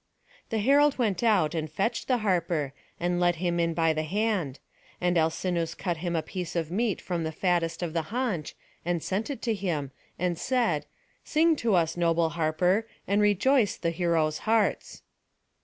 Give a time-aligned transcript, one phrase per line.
[0.49, 4.57] The herald went out, and fetched the harper, and led him in by the hand;
[4.99, 9.03] and Alcinous cut him a piece of meat from the fattest of the haunch, and
[9.03, 10.87] sent it to him, and said:
[11.23, 15.03] "Sing to us, noble harper, and rejoice the heroes' hearts."